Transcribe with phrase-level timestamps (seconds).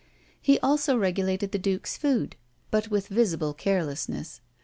[0.41, 2.35] He also regulated the Duke's food,
[2.71, 4.41] but with visible carelessness.